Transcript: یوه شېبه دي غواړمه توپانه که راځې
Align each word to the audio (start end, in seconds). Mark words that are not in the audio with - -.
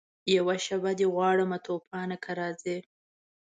یوه 0.35 0.55
شېبه 0.65 0.91
دي 0.99 1.07
غواړمه 1.13 1.57
توپانه 1.65 2.17
که 2.23 2.31
راځې 2.39 2.77